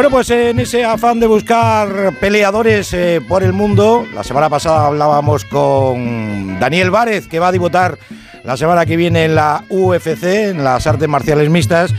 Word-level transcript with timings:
Bueno, 0.00 0.08
pues 0.16 0.30
en 0.30 0.58
ese 0.60 0.82
afán 0.82 1.20
de 1.20 1.26
buscar 1.26 2.14
peleadores 2.20 2.94
eh, 2.94 3.20
por 3.20 3.42
el 3.42 3.52
mundo, 3.52 4.06
la 4.14 4.24
semana 4.24 4.48
pasada 4.48 4.86
hablábamos 4.86 5.44
con 5.44 6.58
Daniel 6.58 6.90
Várez, 6.90 7.26
que 7.26 7.38
va 7.38 7.48
a 7.48 7.52
debutar 7.52 7.98
la 8.42 8.56
semana 8.56 8.86
que 8.86 8.96
viene 8.96 9.24
en 9.24 9.34
la 9.34 9.64
UFC, 9.68 10.22
en 10.22 10.64
las 10.64 10.86
artes 10.86 11.06
marciales 11.06 11.50
mixtas. 11.50 11.92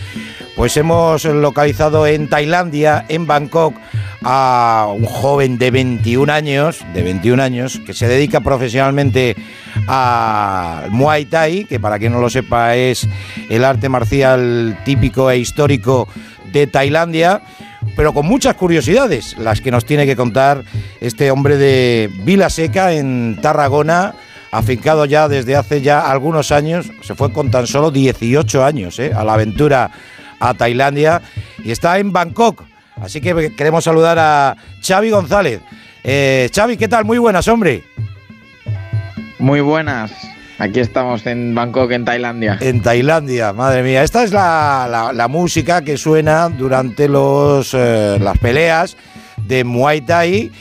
Pues 0.56 0.76
hemos 0.78 1.26
localizado 1.26 2.08
en 2.08 2.28
Tailandia, 2.28 3.06
en 3.08 3.28
Bangkok, 3.28 3.76
a 4.24 4.88
un 4.96 5.06
joven 5.06 5.58
de 5.58 5.72
21 5.72 6.32
años, 6.32 6.86
de 6.94 7.04
21 7.04 7.44
años, 7.44 7.80
que 7.86 7.94
se 7.94 8.08
dedica 8.08 8.42
profesionalmente 8.42 9.36
al 9.88 10.92
Muay 10.92 11.26
Thai, 11.26 11.66
que 11.66 11.80
para 11.80 12.00
quien 12.00 12.14
no 12.14 12.20
lo 12.20 12.30
sepa 12.30 12.76
es 12.76 13.08
el 13.50 13.66
arte 13.66 13.90
marcial 13.90 14.80
típico 14.86 15.30
e 15.32 15.38
histórico 15.38 16.08
de 16.52 16.68
Tailandia 16.68 17.42
pero 17.96 18.14
con 18.14 18.26
muchas 18.26 18.56
curiosidades, 18.56 19.38
las 19.38 19.62
que 19.62 19.72
nos 19.72 19.86
tiene 19.86 20.06
que 20.06 20.16
contar 20.16 20.64
este 21.00 21.32
hombre 21.32 21.58
de 21.58 22.10
Vila 22.24 22.50
Seca 22.50 22.94
en 22.94 23.40
Tarragona, 23.42 24.14
afincado 24.52 25.06
ya 25.06 25.28
desde 25.28 25.56
hace 25.56 25.82
ya 25.82 26.10
algunos 26.12 26.52
años, 26.52 26.92
se 27.02 27.16
fue 27.16 27.32
con 27.34 27.52
tan 27.52 27.68
solo 27.68 27.92
18 27.92 28.64
años 28.64 29.00
¿eh? 29.00 29.12
a 29.16 29.24
la 29.24 29.34
aventura 29.34 29.92
a 30.40 30.54
Tailandia 30.54 31.22
y 31.64 31.72
está 31.72 32.00
en 32.00 32.12
Bangkok. 32.12 32.64
Así 33.02 33.20
que 33.20 33.54
queremos 33.56 33.84
saludar 33.84 34.20
a 34.20 34.56
Xavi 34.82 35.10
González. 35.10 35.62
Eh, 36.04 36.50
Xavi, 36.54 36.78
¿qué 36.78 36.88
tal? 36.88 37.06
Muy 37.06 37.18
buenas, 37.18 37.48
hombre. 37.48 37.84
Muy 39.42 39.60
buenas. 39.60 40.12
Aquí 40.60 40.80
estamos 40.80 41.26
en 41.26 41.56
Bangkok, 41.56 41.90
en 41.90 42.06
Tailandia. 42.06 42.60
En 42.62 42.80
Tailandia, 42.84 43.54
madre 43.54 43.82
mía. 43.82 44.04
Esta 44.04 44.24
es 44.24 44.32
la, 44.32 45.28
música 45.32 45.82
que 45.82 45.98
suena 45.98 46.48
durante 46.48 47.10
los, 47.10 47.74
eh, 47.74 48.20
las 48.22 48.38
peleas 48.38 48.96
de 49.38 49.64
Muay 49.64 50.02
Thai. 50.02 50.52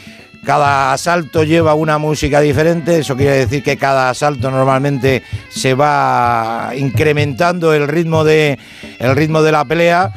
Cada 0.47 0.95
asalto 0.95 1.45
lleva 1.45 1.75
una 1.75 1.99
música 1.99 2.41
diferente, 2.41 3.01
eso 3.01 3.15
quiere 3.15 3.37
decir 3.37 3.63
que 3.63 3.77
cada 3.77 4.09
asalto 4.09 4.51
normalmente 4.51 5.23
se 5.51 5.75
va 5.75 6.71
incrementando 6.75 7.75
el 7.75 7.87
ritmo 7.87 8.25
de, 8.25 8.59
el 8.99 9.15
ritmo 9.15 9.43
de 9.43 9.53
la 9.53 9.67
pelea, 9.67 10.11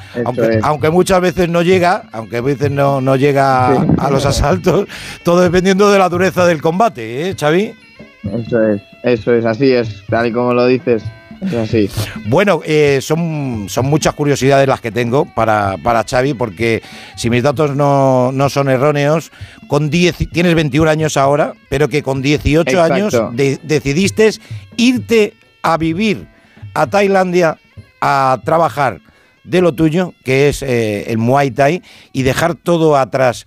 aunque, 0.61 0.89
muchas 0.89 1.19
veces 1.19 1.49
no 1.49 1.61
llega, 1.61 2.03
aunque 2.13 2.37
a 2.37 2.41
veces 2.41 2.71
no, 2.71 3.01
no 3.01 3.17
llega 3.17 3.73
a 3.97 4.09
los 4.09 4.25
asaltos, 4.25 4.87
todo 5.23 5.41
dependiendo 5.41 5.91
de 5.91 5.99
la 5.99 6.07
dureza 6.07 6.45
del 6.45 6.61
combate, 6.61 7.27
¿eh, 7.27 7.35
Xavi? 7.37 7.82
Eso 8.23 8.69
es, 8.69 8.81
eso 9.03 9.33
es, 9.33 9.45
así 9.45 9.71
es, 9.71 10.03
tal 10.07 10.27
y 10.27 10.31
como 10.31 10.53
lo 10.53 10.65
dices. 10.65 11.03
Es 11.41 11.53
así. 11.53 11.89
Bueno, 12.27 12.61
eh, 12.65 12.99
son, 13.01 13.65
son 13.67 13.87
muchas 13.87 14.13
curiosidades 14.13 14.67
las 14.67 14.79
que 14.79 14.91
tengo 14.91 15.25
para, 15.25 15.77
para 15.83 16.03
Xavi, 16.03 16.33
porque 16.33 16.81
si 17.17 17.29
mis 17.29 17.43
datos 17.43 17.75
no, 17.75 18.31
son 18.49 18.69
erróneos, 18.69 19.31
con 19.67 19.89
10, 19.89 20.29
tienes 20.31 20.55
21 20.55 20.89
años 20.89 21.17
ahora, 21.17 21.53
pero 21.69 21.89
que 21.89 22.01
con 22.01 22.21
18 22.21 22.81
años 22.81 23.13
decidiste 23.33 24.29
irte 24.77 25.33
a 25.61 25.77
vivir 25.77 26.27
a 26.73 26.87
Tailandia 26.87 27.57
a 27.99 28.39
trabajar 28.45 29.01
de 29.43 29.61
lo 29.61 29.73
tuyo, 29.73 30.13
que 30.23 30.49
es 30.49 30.61
eh, 30.61 31.11
el 31.11 31.17
Muay 31.17 31.51
Thai, 31.51 31.81
y 32.13 32.23
dejar 32.23 32.55
todo 32.55 32.95
atrás. 32.95 33.45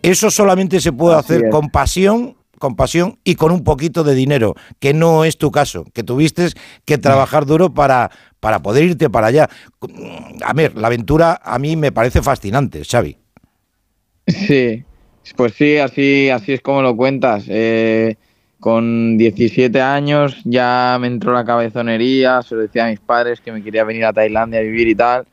Eso 0.00 0.30
solamente 0.30 0.80
se 0.80 0.92
puede 0.92 1.16
hacer 1.16 1.50
con 1.50 1.70
pasión 1.70 2.36
con 2.62 2.76
pasión 2.76 3.18
y 3.24 3.34
con 3.34 3.50
un 3.50 3.64
poquito 3.64 4.04
de 4.04 4.14
dinero, 4.14 4.54
que 4.78 4.94
no 4.94 5.24
es 5.24 5.36
tu 5.36 5.50
caso, 5.50 5.84
que 5.92 6.04
tuviste 6.04 6.46
que 6.84 6.96
trabajar 6.96 7.44
duro 7.44 7.74
para, 7.74 8.12
para 8.38 8.62
poder 8.62 8.84
irte 8.84 9.10
para 9.10 9.26
allá. 9.26 9.50
A 10.44 10.52
ver, 10.52 10.76
la 10.76 10.86
aventura 10.86 11.40
a 11.42 11.58
mí 11.58 11.74
me 11.74 11.90
parece 11.90 12.22
fascinante, 12.22 12.84
Xavi. 12.84 13.18
Sí, 14.28 14.84
pues 15.34 15.54
sí, 15.54 15.78
así, 15.78 16.30
así 16.30 16.52
es 16.52 16.60
como 16.60 16.82
lo 16.82 16.96
cuentas. 16.96 17.46
Eh, 17.48 18.14
con 18.60 19.18
17 19.18 19.80
años 19.80 20.40
ya 20.44 20.96
me 21.00 21.08
entró 21.08 21.32
la 21.32 21.44
cabezonería, 21.44 22.42
se 22.42 22.54
lo 22.54 22.60
decía 22.60 22.86
a 22.86 22.90
mis 22.90 23.00
padres 23.00 23.40
que 23.40 23.50
me 23.50 23.64
quería 23.64 23.82
venir 23.82 24.04
a 24.04 24.12
Tailandia 24.12 24.60
a 24.60 24.62
vivir 24.62 24.86
y 24.86 24.94
tal. 24.94 25.26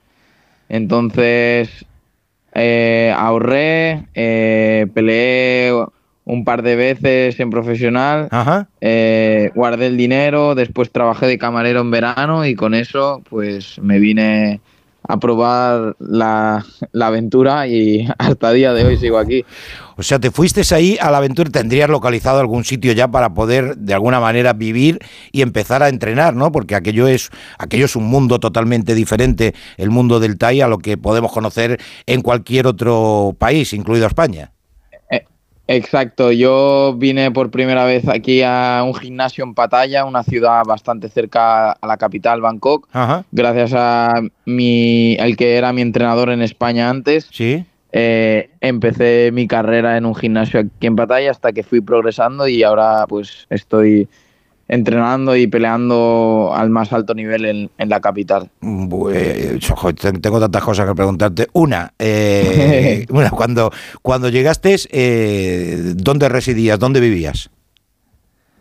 Entonces 0.68 1.86
eh, 2.56 3.14
ahorré, 3.16 4.08
eh, 4.16 4.88
peleé 4.96 5.72
un 6.30 6.46
par 6.46 6.62
de 6.62 6.76
veces 6.76 7.40
en 7.40 7.50
profesional, 7.50 8.30
eh, 8.82 9.50
guardé 9.56 9.88
el 9.88 9.98
dinero, 9.98 10.54
después 10.54 10.92
trabajé 10.92 11.26
de 11.26 11.40
camarero 11.40 11.82
en 11.82 11.90
verano 11.90 12.46
y 12.46 12.54
con 12.54 12.76
eso 12.76 13.24
pues 13.28 13.80
me 13.80 13.98
vine 13.98 14.62
a 15.08 15.18
probar 15.18 15.96
la, 15.98 16.64
aventura 17.02 17.66
y 17.66 18.08
hasta 18.20 18.52
día 18.52 18.74
de 18.74 18.86
hoy 18.86 18.98
sigo 18.98 19.18
aquí. 19.18 19.44
O 19.98 20.04
sea, 20.04 20.20
te 20.20 20.30
fuiste 20.30 20.62
ahí 20.76 21.00
a 21.02 21.10
la 21.10 21.18
aventura, 21.18 21.50
tendrías 21.50 21.90
localizado 21.90 22.40
algún 22.40 22.64
sitio 22.64 22.92
ya 22.94 23.08
para 23.08 23.34
poder 23.34 23.76
de 23.78 23.96
alguna 23.96 24.20
manera 24.20 24.54
vivir 24.54 25.00
y 25.32 25.42
empezar 25.42 25.82
a 25.82 25.90
entrenar, 25.90 26.36
¿no? 26.36 26.52
Porque 26.52 26.76
aquello 26.76 27.08
es, 27.08 27.32
aquello 27.58 27.86
es 27.86 27.96
un 27.96 28.06
mundo 28.06 28.40
totalmente 28.40 28.94
diferente, 28.94 29.56
el 29.78 29.90
mundo 29.90 30.20
del 30.20 30.38
TAI, 30.38 30.62
a 30.62 30.68
lo 30.68 30.78
que 30.78 30.96
podemos 30.96 31.32
conocer 31.32 31.82
en 32.06 32.22
cualquier 32.22 32.68
otro 32.68 33.36
país, 33.40 33.74
incluido 33.74 34.06
España. 34.06 34.52
Exacto, 35.72 36.32
yo 36.32 36.96
vine 36.98 37.30
por 37.30 37.52
primera 37.52 37.86
vez 37.86 38.08
aquí 38.08 38.42
a 38.44 38.82
un 38.84 38.96
gimnasio 38.96 39.44
en 39.44 39.54
Pattaya, 39.54 40.04
una 40.04 40.24
ciudad 40.24 40.64
bastante 40.66 41.10
cerca 41.10 41.74
a 41.74 41.86
la 41.86 41.98
capital, 41.98 42.42
Bangkok, 42.42 42.88
gracias 43.32 43.74
a 43.76 44.20
mi, 44.46 45.16
el 45.20 45.38
que 45.38 45.58
era 45.58 45.72
mi 45.72 45.84
entrenador 45.84 46.32
en 46.32 46.42
España 46.42 46.90
antes. 46.90 47.30
Sí. 47.32 47.64
Eh, 47.92 48.50
empecé 48.62 49.30
mi 49.32 49.48
carrera 49.48 49.96
en 49.96 50.08
un 50.08 50.16
gimnasio 50.16 50.60
aquí 50.60 50.88
en 50.88 50.96
Pattaya 50.96 51.30
hasta 51.30 51.52
que 51.52 51.62
fui 51.62 51.82
progresando 51.82 52.48
y 52.48 52.64
ahora 52.64 53.06
pues 53.08 53.46
estoy 53.52 54.08
entrenando 54.70 55.36
y 55.36 55.48
peleando 55.48 56.52
al 56.56 56.70
más 56.70 56.94
alto 56.94 57.14
nivel 57.14 57.70
en, 57.78 57.90
la 57.90 58.00
capital. 58.00 58.50
tengo 60.22 60.40
tantas 60.40 60.64
cosas 60.64 60.88
que 60.88 60.96
preguntarte. 60.96 61.48
Una, 61.54 61.92
eh, 62.00 63.06
cuando, 63.36 63.72
cuando 64.02 64.30
llegaste, 64.30 64.76
eh, 64.92 65.94
¿dónde 65.96 66.30
residías? 66.30 66.80
¿Dónde 66.80 67.00
vivías? 67.00 67.50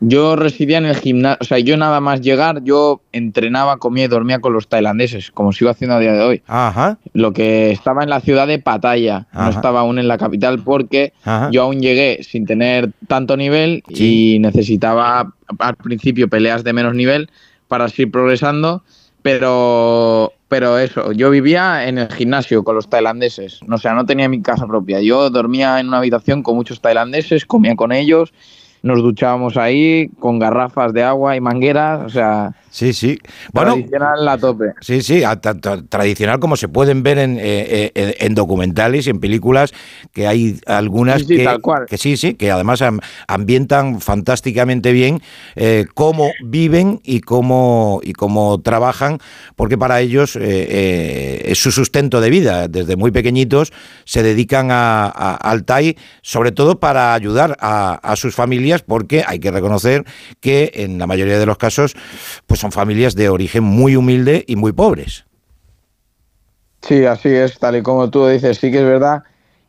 Yo 0.00 0.36
residía 0.36 0.78
en 0.78 0.86
el 0.86 0.94
gimnasio, 0.94 1.38
o 1.40 1.44
sea, 1.44 1.58
yo 1.58 1.76
nada 1.76 2.00
más 2.00 2.20
llegar, 2.20 2.62
yo 2.62 3.00
entrenaba, 3.12 3.78
comía 3.78 4.04
y 4.04 4.08
dormía 4.08 4.38
con 4.40 4.52
los 4.52 4.68
tailandeses, 4.68 5.32
como 5.32 5.52
sigo 5.52 5.70
haciendo 5.70 5.96
a 5.96 5.98
día 5.98 6.12
de 6.12 6.20
hoy. 6.20 6.42
Ajá. 6.46 6.98
Lo 7.14 7.32
que 7.32 7.72
estaba 7.72 8.04
en 8.04 8.10
la 8.10 8.20
ciudad 8.20 8.46
de 8.46 8.60
Pattaya, 8.60 9.26
no 9.32 9.48
estaba 9.48 9.80
aún 9.80 9.98
en 9.98 10.06
la 10.06 10.18
capital 10.18 10.60
porque 10.60 11.12
yo 11.50 11.62
aún 11.62 11.80
llegué 11.80 12.20
sin 12.22 12.46
tener 12.46 12.92
tanto 13.08 13.36
nivel 13.36 13.82
y 13.88 14.38
necesitaba 14.40 15.32
al 15.58 15.76
principio 15.76 16.28
peleas 16.28 16.62
de 16.62 16.72
menos 16.72 16.94
nivel 16.94 17.30
para 17.66 17.88
seguir 17.88 18.12
progresando, 18.12 18.84
pero 19.22 20.32
pero 20.48 20.78
eso, 20.78 21.12
yo 21.12 21.28
vivía 21.28 21.86
en 21.86 21.98
el 21.98 22.10
gimnasio 22.10 22.64
con 22.64 22.74
los 22.74 22.88
tailandeses, 22.88 23.60
o 23.70 23.76
sea, 23.76 23.92
no 23.92 24.06
tenía 24.06 24.30
mi 24.30 24.40
casa 24.40 24.66
propia. 24.66 25.02
Yo 25.02 25.28
dormía 25.28 25.78
en 25.78 25.88
una 25.88 25.98
habitación 25.98 26.42
con 26.42 26.56
muchos 26.56 26.80
tailandeses, 26.80 27.44
comía 27.44 27.76
con 27.76 27.92
ellos 27.92 28.32
nos 28.82 29.02
duchábamos 29.02 29.56
ahí 29.56 30.08
con 30.18 30.38
garrafas 30.38 30.92
de 30.92 31.02
agua 31.02 31.36
y 31.36 31.40
mangueras, 31.40 32.04
o 32.04 32.08
sea, 32.08 32.54
Sí, 32.78 32.92
sí. 32.92 33.18
Bueno, 33.52 33.72
tradicional 33.72 34.28
a 34.28 34.38
tope. 34.38 34.72
Sí, 34.80 35.02
sí, 35.02 35.22
tradicional 35.88 36.38
como 36.38 36.56
se 36.56 36.68
pueden 36.68 37.02
ver 37.02 37.18
en, 37.18 37.38
eh, 37.38 37.90
eh, 37.94 38.16
en, 38.20 38.34
documentales 38.34 39.06
y 39.06 39.10
en 39.10 39.20
películas, 39.20 39.72
que 40.12 40.26
hay 40.26 40.60
algunas 40.66 41.24
que, 41.24 41.44
que, 41.88 41.98
sí, 41.98 42.16
sí, 42.16 42.34
que 42.34 42.50
además 42.50 42.84
ambientan 43.26 44.00
fantásticamente 44.00 44.92
bien 44.92 45.20
eh, 45.56 45.86
cómo 45.94 46.30
viven 46.44 47.00
y 47.02 47.20
cómo, 47.20 48.00
y 48.02 48.12
cómo 48.12 48.60
trabajan, 48.60 49.18
porque 49.56 49.78
para 49.78 50.00
ellos 50.00 50.36
es 50.36 51.58
su 51.58 51.72
sustento 51.72 52.20
de 52.20 52.30
vida. 52.30 52.68
Desde 52.68 52.96
muy 52.96 53.10
pequeñitos 53.10 53.72
se 54.04 54.22
dedican 54.22 54.68
a, 54.70 55.08
al 55.08 55.64
TAI, 55.64 55.96
sobre 56.22 56.52
todo 56.52 56.78
para 56.78 57.14
ayudar 57.14 57.56
a, 57.60 57.94
a 57.94 58.16
sus 58.16 58.34
familias, 58.34 58.67
porque 58.86 59.24
hay 59.26 59.38
que 59.38 59.50
reconocer 59.50 60.04
que 60.40 60.72
en 60.74 60.98
la 60.98 61.06
mayoría 61.06 61.38
de 61.38 61.46
los 61.46 61.58
casos, 61.58 61.94
pues 62.46 62.60
son 62.60 62.72
familias 62.72 63.14
de 63.14 63.28
origen 63.28 63.64
muy 63.64 63.96
humilde 63.96 64.44
y 64.46 64.56
muy 64.56 64.72
pobres. 64.72 65.24
Sí, 66.82 67.04
así 67.04 67.28
es, 67.28 67.58
tal 67.58 67.76
y 67.76 67.82
como 67.82 68.08
tú 68.10 68.26
dices, 68.26 68.58
sí 68.58 68.70
que 68.70 68.78
es 68.78 68.84
verdad 68.84 69.22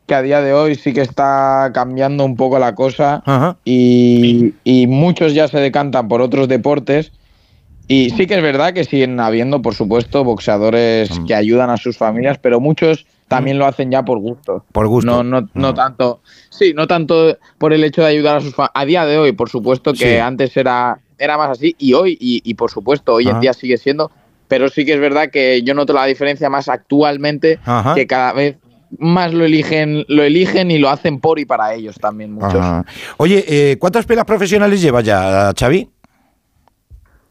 que 0.06 0.14
a 0.14 0.22
día 0.22 0.40
de 0.40 0.52
hoy 0.52 0.74
sí 0.74 0.92
que 0.92 1.02
está 1.02 1.70
cambiando 1.72 2.24
un 2.24 2.34
poco 2.34 2.58
la 2.58 2.74
cosa 2.74 3.22
y, 3.64 4.54
muchos 4.88 5.34
ya 5.34 5.46
se 5.46 5.58
decantan 5.58 6.08
por 6.08 6.20
otros 6.20 6.48
deportes. 6.48 7.12
Y 7.86 8.10
sí 8.10 8.26
que 8.26 8.34
es 8.34 8.42
verdad 8.42 8.72
que 8.72 8.84
siguen 8.84 9.20
habiendo, 9.20 9.62
por 9.62 9.74
supuesto, 9.74 10.24
boxeadores 10.24 11.10
que 11.26 11.34
ayudan 11.34 11.70
a 11.70 11.76
sus 11.76 11.96
familias, 11.96 12.38
pero 12.38 12.58
muchos 12.60 13.06
también 13.30 13.58
lo 13.58 13.66
hacen 13.66 13.90
ya 13.90 14.04
por 14.04 14.18
gusto. 14.18 14.64
Por 14.72 14.88
gusto. 14.88 15.22
No, 15.22 15.22
no, 15.22 15.48
no, 15.54 15.72
tanto. 15.72 16.20
Sí, 16.50 16.74
no 16.74 16.88
tanto 16.88 17.38
por 17.58 17.72
el 17.72 17.84
hecho 17.84 18.02
de 18.02 18.08
ayudar 18.08 18.38
a 18.38 18.40
sus 18.40 18.54
familias. 18.54 18.72
A 18.74 18.84
día 18.84 19.06
de 19.06 19.18
hoy, 19.18 19.32
por 19.32 19.48
supuesto, 19.48 19.92
que 19.92 20.20
antes 20.20 20.56
era 20.56 20.98
era 21.16 21.36
más 21.36 21.50
así 21.50 21.76
y 21.78 21.92
hoy, 21.92 22.16
y, 22.18 22.54
por 22.54 22.70
supuesto, 22.70 23.14
hoy 23.14 23.28
en 23.28 23.40
día 23.40 23.52
sigue 23.52 23.76
siendo, 23.76 24.10
pero 24.48 24.68
sí 24.68 24.84
que 24.84 24.94
es 24.94 25.00
verdad 25.00 25.30
que 25.30 25.62
yo 25.62 25.74
noto 25.74 25.92
la 25.92 26.06
diferencia 26.06 26.48
más 26.50 26.68
actualmente, 26.68 27.60
que 27.94 28.06
cada 28.06 28.32
vez 28.32 28.56
más 28.98 29.32
lo 29.32 29.44
eligen, 29.44 30.04
lo 30.08 30.24
eligen 30.24 30.70
y 30.70 30.78
lo 30.78 30.88
hacen 30.88 31.20
por 31.20 31.38
y 31.38 31.44
para 31.44 31.74
ellos 31.74 31.96
también 32.00 32.32
muchos. 32.32 32.64
Oye, 33.18 33.44
eh, 33.46 33.76
¿cuántas 33.78 34.06
pelas 34.06 34.24
profesionales 34.24 34.80
lleva 34.80 35.02
ya, 35.02 35.52
Xavi? 35.56 35.88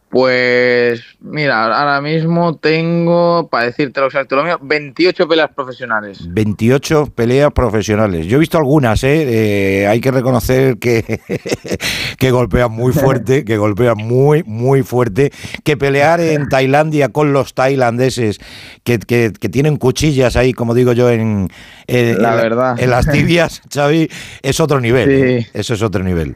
Pues 0.10 1.04
mira, 1.20 1.66
ahora 1.66 2.02
mismo 2.02 2.56
tengo, 2.58 3.48
para 3.48 3.66
decirte 3.66 4.00
lo 4.00 4.08
exacto, 4.08 4.36
lo 4.36 4.44
mío, 4.44 4.58
28 4.60 5.28
peleas 5.28 5.52
profesionales. 5.56 6.22
28 6.28 7.14
peleas 7.14 7.52
profesionales. 7.54 8.26
Yo 8.26 8.38
he 8.38 8.40
visto 8.40 8.58
algunas, 8.58 9.04
¿eh? 9.04 9.86
hay 9.88 10.02
que 10.02 10.10
reconocer 10.10 10.80
que, 10.80 11.20
que 12.18 12.32
golpean 12.32 12.72
muy 12.72 12.92
fuerte, 12.92 13.46
que 13.46 13.58
golpean 13.58 13.98
muy, 13.98 14.44
muy 14.46 14.82
fuerte, 14.82 15.32
que 15.64 15.78
pelear 15.78 16.20
en 16.22 16.50
Tailandia 16.50 17.10
con 17.10 17.32
los 17.32 17.54
tailandeses, 17.54 18.40
que, 18.84 18.98
que, 18.98 19.30
tienen 19.50 19.78
cuchillas 19.78 20.36
ahí, 20.36 20.54
como 20.54 20.74
digo 20.74 20.94
yo, 20.94 21.12
en, 21.12 21.50
la 21.88 22.36
verdad. 22.36 22.80
en 22.80 22.90
las 22.90 23.08
tibias, 23.12 23.62
Xavi, 23.74 24.10
es 24.42 24.60
otro 24.60 24.80
nivel. 24.80 25.10
¿eh? 25.10 25.48
Eso 25.54 25.76
es 25.76 25.84
otro 25.84 26.04
nivel. 26.04 26.36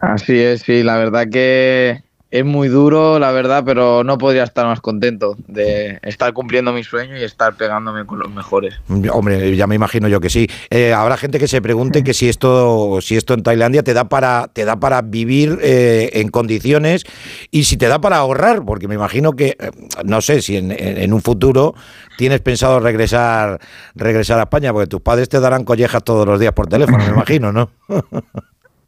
Así 0.00 0.38
es, 0.38 0.62
sí, 0.62 0.84
la 0.84 0.96
verdad 0.96 1.26
que 1.28 2.04
es 2.32 2.46
muy 2.46 2.68
duro, 2.68 3.18
la 3.18 3.30
verdad, 3.30 3.62
pero 3.64 4.04
no 4.04 4.16
podría 4.16 4.44
estar 4.44 4.64
más 4.64 4.80
contento 4.80 5.36
de 5.48 5.98
estar 6.02 6.32
cumpliendo 6.32 6.72
mi 6.72 6.82
sueño 6.82 7.18
y 7.18 7.22
estar 7.22 7.54
pegándome 7.58 8.06
con 8.06 8.20
los 8.20 8.32
mejores. 8.32 8.74
Hombre, 9.10 9.54
ya 9.54 9.66
me 9.66 9.74
imagino 9.74 10.08
yo 10.08 10.18
que 10.18 10.30
sí. 10.30 10.48
Eh, 10.70 10.94
habrá 10.94 11.18
gente 11.18 11.38
que 11.38 11.46
se 11.46 11.60
pregunte 11.60 12.02
que 12.02 12.14
si 12.14 12.30
esto, 12.30 13.02
si 13.02 13.18
esto 13.18 13.34
en 13.34 13.42
Tailandia 13.42 13.82
te 13.82 13.92
da 13.92 14.08
para, 14.08 14.48
te 14.50 14.64
da 14.64 14.80
para 14.80 15.02
vivir 15.02 15.58
eh, 15.60 16.08
en 16.14 16.30
condiciones 16.30 17.04
y 17.50 17.64
si 17.64 17.76
te 17.76 17.86
da 17.86 18.00
para 18.00 18.16
ahorrar, 18.16 18.64
porque 18.64 18.88
me 18.88 18.94
imagino 18.94 19.32
que, 19.34 19.58
eh, 19.60 19.70
no 20.02 20.22
sé, 20.22 20.40
si 20.40 20.56
en, 20.56 21.12
un 21.12 21.20
futuro 21.20 21.74
tienes 22.16 22.40
pensado 22.40 22.80
regresar, 22.80 23.60
regresar 23.94 24.38
a 24.38 24.44
España, 24.44 24.72
porque 24.72 24.86
tus 24.86 25.02
padres 25.02 25.28
te 25.28 25.38
darán 25.38 25.64
collejas 25.64 26.02
todos 26.02 26.26
los 26.26 26.40
días 26.40 26.54
por 26.54 26.66
teléfono, 26.66 27.04
me 27.04 27.10
imagino, 27.10 27.52
¿no? 27.52 27.70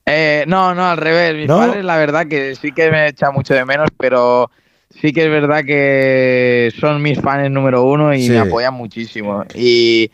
Eh, 0.07 0.45
no, 0.47 0.75
no, 0.75 0.87
al 0.87 0.99
revés. 0.99 1.35
Mis 1.35 1.47
padres, 1.47 1.85
la 1.85 1.97
verdad, 1.97 2.27
que 2.27 2.55
sí 2.57 2.73
que 2.73 2.91
me 2.91 3.09
echa 3.09 3.31
mucho 3.31 3.55
de 3.55 3.65
menos, 3.65 3.89
pero 3.99 4.51
sí 4.91 5.13
que 5.13 5.25
es 5.25 5.31
verdad 5.31 5.65
que 5.65 6.73
son 6.79 7.03
mis 7.03 7.21
fans 7.21 7.51
número 7.51 7.85
uno 7.85 8.15
y 8.15 8.29
me 8.29 8.39
apoyan 8.39 8.75
muchísimo. 8.75 9.45
Y, 9.55 10.11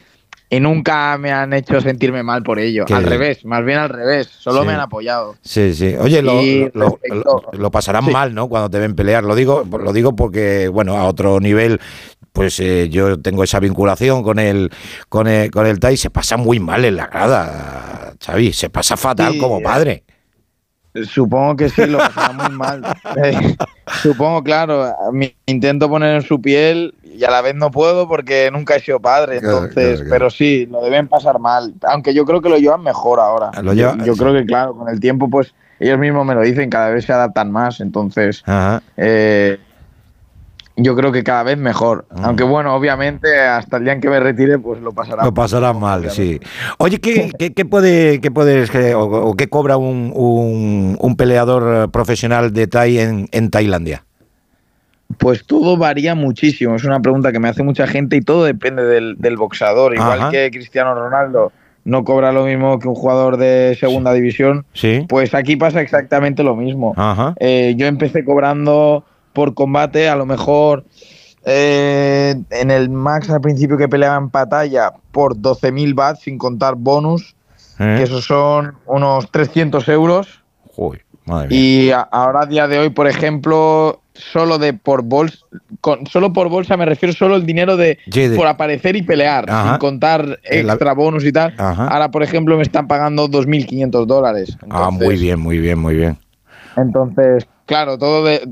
nunca 0.61 1.17
me 1.17 1.31
han 1.31 1.53
hecho 1.53 1.81
sentirme 1.81 2.23
mal 2.23 2.43
por 2.43 2.59
ello. 2.59 2.85
Al 2.91 3.05
revés, 3.05 3.45
más 3.45 3.65
bien 3.65 3.79
al 3.79 3.89
revés. 3.89 4.29
Solo 4.29 4.65
me 4.65 4.73
han 4.73 4.81
apoyado. 4.81 5.37
Sí, 5.43 5.75
sí. 5.75 5.95
Oye, 5.99 6.23
lo, 6.23 7.71
pasarán 7.71 8.11
mal, 8.11 8.35
¿no? 8.35 8.49
Cuando 8.49 8.71
te 8.71 8.79
ven 8.79 8.95
pelear. 8.95 9.25
Lo 9.25 9.35
digo, 9.35 9.65
lo 9.65 9.93
digo 9.93 10.15
porque, 10.15 10.69
bueno, 10.69 10.97
a 10.97 11.05
otro 11.05 11.41
nivel 11.41 11.81
pues 12.32 12.61
eh, 12.61 12.88
yo 12.88 13.21
tengo 13.21 13.44
esa 13.44 13.61
vinculación 13.61 14.23
con 14.23 14.38
el, 14.38 14.71
con 15.09 15.27
el, 15.27 15.50
con 15.50 15.67
el 15.67 15.81
TAI, 15.81 15.97
se 15.97 16.11
pasa 16.11 16.37
muy 16.37 16.61
mal 16.61 16.85
en 16.85 16.97
la 16.97 17.06
grada, 17.06 18.15
Xavi, 18.25 18.53
se 18.53 18.71
pasa 18.71 18.97
fatal 18.97 19.38
como 19.38 19.59
eh, 19.59 19.62
padre. 19.62 20.05
Supongo 21.05 21.56
que 21.56 21.69
sí, 21.69 21.87
lo 21.87 21.99
pasa 21.99 22.32
muy 22.32 22.56
mal. 22.56 22.82
Eh, 23.23 23.56
supongo, 24.03 24.43
claro, 24.43 24.94
me 25.12 25.37
intento 25.47 25.88
poner 25.88 26.17
en 26.17 26.23
su 26.23 26.41
piel 26.41 26.94
y 27.03 27.25
a 27.25 27.31
la 27.31 27.43
vez 27.43 27.55
no 27.55 27.71
puedo 27.71 28.06
porque 28.06 28.50
nunca 28.53 28.77
he 28.77 28.81
sido 28.81 29.00
padre, 29.00 29.38
entonces, 29.38 30.03
pero 30.09 30.31
sí, 30.31 30.67
lo 30.67 30.81
deben 30.81 31.09
pasar 31.09 31.41
mal. 31.41 31.75
Aunque 31.82 32.15
yo 32.15 32.25
creo 32.25 32.41
que 32.41 32.49
lo 32.49 32.59
llevan 32.59 32.82
mejor 32.82 33.19
ahora. 33.19 33.50
yo, 33.75 34.15
creo 34.17 34.32
que, 34.32 34.47
claro, 34.47 34.77
con 34.77 34.88
el 34.88 35.00
tiempo, 35.00 35.29
pues 35.29 35.55
ellos 35.81 35.99
mismos 35.99 36.25
me 36.25 36.35
lo 36.35 36.43
dicen, 36.43 36.71
cada 36.71 36.91
vez 36.91 37.05
se 37.05 37.12
adaptan 37.12 37.50
más, 37.50 37.81
entonces, 37.81 38.44
eh, 38.97 39.59
yo 40.82 40.97
creo 40.97 41.12
que 41.12 41.23
cada 41.23 41.43
vez 41.43 41.59
mejor. 41.59 42.06
Ah. 42.11 42.23
Aunque 42.25 42.44
bueno, 42.44 42.75
obviamente 42.75 43.41
hasta 43.41 43.77
el 43.77 43.85
día 43.85 43.93
en 43.93 44.00
que 44.00 44.09
me 44.09 44.21
retire, 44.21 44.59
pues 44.59 44.81
lo 44.81 44.93
pasará. 44.93 45.25
Lo 45.25 45.35
pasará 45.35 45.73
mal, 45.73 46.11
sí. 46.11 46.41
Oye, 46.79 46.99
¿qué, 46.99 47.31
qué, 47.55 47.65
puede, 47.65 48.21
qué 48.21 48.31
puedes 48.31 48.71
o, 48.94 49.35
qué 49.37 49.49
cobra 49.49 49.77
un, 49.77 50.12
un, 50.99 51.17
peleador 51.17 51.91
profesional 51.91 52.53
de 52.53 52.67
Thai 52.67 52.99
en, 52.99 53.29
en 53.32 53.50
Tailandia? 53.50 54.05
Pues 55.19 55.44
todo 55.44 55.77
varía 55.77 56.15
muchísimo. 56.15 56.77
Es 56.77 56.85
una 56.85 57.00
pregunta 57.00 57.32
que 57.32 57.41
me 57.41 57.49
hace 57.49 57.62
mucha 57.62 57.87
gente 57.87 58.17
y 58.17 58.21
todo 58.21 58.44
depende 58.44 58.85
del, 58.85 59.17
del 59.19 59.37
boxador. 59.37 59.94
Igual 59.94 60.31
que 60.31 60.50
Cristiano 60.50 60.94
Ronaldo 60.94 61.53
no 61.85 62.05
cobra 62.05 62.32
lo 62.32 62.44
mismo 62.44 62.79
que 62.79 62.88
un 62.88 62.94
jugador 62.94 63.37
de 63.37 63.77
segunda 63.79 64.12
división, 64.12 64.65
¿Sí? 64.73 65.06
pues 65.09 65.35
aquí 65.35 65.56
pasa 65.56 65.81
exactamente 65.81 66.43
lo 66.43 66.56
mismo. 66.56 66.94
Eh, 67.38 67.75
yo 67.77 67.87
empecé 67.87 68.25
cobrando 68.25 69.05
por 69.32 69.55
combate, 69.55 70.09
a 70.09 70.17
lo 70.17 70.27
mejor 70.27 70.85
eh, 71.44 72.35
en 72.50 72.71
el 72.71 72.91
max 72.91 73.31
al 73.31 73.41
principio 73.41 73.79
que 73.79 73.88
peleaba 73.88 74.17
en 74.17 74.31
batalla 74.31 74.93
por 75.11 75.37
12.000 75.37 75.94
bats 75.94 76.21
sin 76.21 76.37
contar 76.38 76.75
bonus, 76.75 77.35
¿Eh? 77.79 77.94
que 77.97 78.03
esos 78.03 78.25
son 78.25 78.75
unos 78.87 79.31
300 79.31 79.88
euros. 79.88 80.43
Y 81.50 81.91
ahora 81.93 82.43
a 82.43 82.47
día 82.47 82.67
de 82.67 82.79
hoy, 82.79 82.91
por 82.91 83.06
ejemplo, 83.06 84.00
solo 84.15 84.59
de 84.59 84.73
por 84.75 85.03
bolsa, 85.03 85.38
solo 86.11 86.32
por 86.32 86.49
bolsa 86.49 86.77
me 86.77 86.87
refiero 86.87 87.12
solo 87.12 87.37
el 87.37 87.47
dinero 87.47 87.77
de, 87.77 87.99
por 88.37 88.47
aparecer 88.47 88.97
y 88.97 89.03
pelear, 89.03 89.47
sin 89.47 89.79
contar 89.79 90.41
extra 90.43 90.93
bonus 90.94 91.25
y 91.25 91.32
tal. 91.32 91.55
Ahora, 91.59 92.11
por 92.11 92.23
ejemplo, 92.23 92.56
me 92.56 92.62
están 92.62 92.88
pagando 92.88 93.29
2.500 93.29 94.06
dólares. 94.06 94.56
ah, 94.71 94.91
muy 94.91 95.17
bien, 95.17 95.38
muy 95.38 95.59
bien, 95.59 95.79
muy 95.79 95.94
bien. 95.94 96.19
Entonces, 96.77 97.47
claro, 97.67 97.99
todo 97.99 98.25
de, 98.25 98.49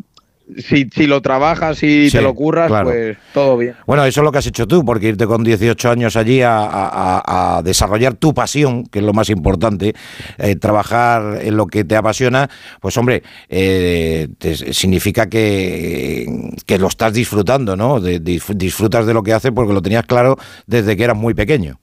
si, 0.56 0.88
si 0.92 1.06
lo 1.06 1.20
trabajas 1.20 1.82
y 1.82 2.10
te 2.10 2.22
lo 2.22 2.34
curras, 2.34 2.70
pues 2.82 3.16
todo 3.32 3.56
bien. 3.56 3.74
Bueno, 3.86 4.04
eso 4.04 4.20
es 4.20 4.24
lo 4.24 4.32
que 4.32 4.38
has 4.38 4.46
hecho 4.46 4.66
tú, 4.66 4.84
porque 4.84 5.08
irte 5.08 5.26
con 5.26 5.44
18 5.44 5.90
años 5.90 6.16
allí 6.16 6.40
a, 6.42 7.60
desarrollar 7.64 8.14
tu 8.14 8.32
pasión, 8.32 8.86
que 8.86 9.00
es 9.00 9.04
lo 9.04 9.12
más 9.12 9.30
importante, 9.30 9.94
eh, 10.38 10.56
trabajar 10.56 11.40
en 11.42 11.56
lo 11.56 11.66
que 11.66 11.84
te 11.84 11.96
apasiona, 11.96 12.48
pues 12.80 12.96
hombre, 12.96 13.22
eh, 13.48 14.28
significa 14.72 15.28
que, 15.28 16.52
que, 16.64 16.78
lo 16.78 16.88
estás 16.88 17.12
disfrutando, 17.12 17.76
¿no? 17.76 18.00
disfrutas 18.00 19.06
de 19.06 19.14
lo 19.14 19.22
que 19.22 19.32
haces 19.32 19.52
porque 19.52 19.72
lo 19.72 19.82
tenías 19.82 20.06
claro 20.06 20.38
desde 20.66 20.96
que 20.96 21.04
eras 21.04 21.16
muy 21.16 21.34
pequeño. 21.34 21.78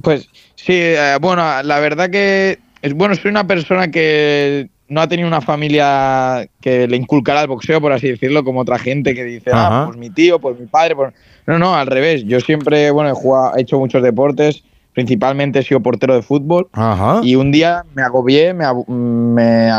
Pues 0.00 0.28
sí, 0.54 0.74
eh, 0.74 1.18
bueno, 1.20 1.62
la 1.62 1.78
verdad 1.80 2.10
que 2.10 2.58
es 2.82 2.94
bueno, 2.94 3.14
soy 3.14 3.30
una 3.30 3.46
persona 3.46 3.90
que 3.90 4.68
no 4.88 5.00
ha 5.00 5.08
tenido 5.08 5.28
una 5.28 5.40
familia 5.40 6.48
que 6.60 6.86
le 6.86 6.96
inculcara 6.96 7.42
el 7.42 7.48
boxeo, 7.48 7.80
por 7.80 7.92
así 7.92 8.08
decirlo, 8.08 8.44
como 8.44 8.60
otra 8.60 8.78
gente 8.78 9.14
que 9.14 9.24
dice, 9.24 9.50
ah, 9.52 9.84
pues 9.86 9.98
mi 9.98 10.10
tío, 10.10 10.38
pues 10.38 10.58
mi 10.58 10.66
padre. 10.66 10.94
Pues... 10.94 11.14
No, 11.46 11.58
no, 11.58 11.74
al 11.74 11.86
revés. 11.86 12.24
Yo 12.24 12.40
siempre, 12.40 12.90
bueno, 12.90 13.10
he, 13.10 13.14
jugado, 13.14 13.56
he 13.56 13.62
hecho 13.62 13.78
muchos 13.78 14.02
deportes, 14.02 14.62
principalmente 14.92 15.60
he 15.60 15.62
sido 15.62 15.80
portero 15.80 16.14
de 16.14 16.22
fútbol. 16.22 16.68
Y 17.22 17.36
un 17.36 17.52
día 17.52 17.84
me 17.94 18.02
agobié, 18.02 18.52
me, 18.54 18.66
me 18.88 19.70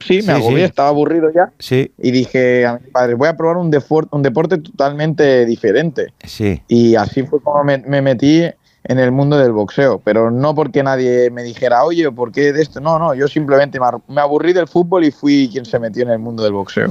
sí, 0.00 0.22
me 0.26 0.32
agobié, 0.32 0.64
estaba 0.64 0.88
aburrido 0.88 1.30
ya. 1.32 1.52
Sí. 1.58 1.92
Y 1.98 2.10
dije 2.10 2.66
a 2.66 2.78
mi 2.78 2.90
padre, 2.90 3.14
voy 3.14 3.28
a 3.28 3.36
probar 3.36 3.58
un, 3.58 3.70
un 4.10 4.22
deporte 4.22 4.58
totalmente 4.58 5.44
diferente. 5.46 6.12
Sí. 6.24 6.62
Y 6.68 6.94
así 6.94 7.22
fue 7.24 7.40
como 7.40 7.62
me, 7.64 7.78
me 7.78 8.00
metí 8.00 8.44
en 8.86 8.98
el 8.98 9.12
mundo 9.12 9.38
del 9.38 9.52
boxeo, 9.52 10.00
pero 10.04 10.30
no 10.30 10.54
porque 10.54 10.82
nadie 10.82 11.30
me 11.30 11.42
dijera, 11.42 11.84
oye, 11.84 12.10
¿por 12.12 12.32
qué 12.32 12.52
de 12.52 12.62
esto? 12.62 12.80
No, 12.80 12.98
no, 12.98 13.14
yo 13.14 13.28
simplemente 13.28 13.78
me 14.08 14.20
aburrí 14.20 14.52
del 14.52 14.68
fútbol 14.68 15.04
y 15.04 15.10
fui 15.10 15.48
quien 15.50 15.64
se 15.64 15.78
metió 15.78 16.02
en 16.02 16.10
el 16.10 16.18
mundo 16.18 16.42
del 16.42 16.52
boxeo. 16.52 16.90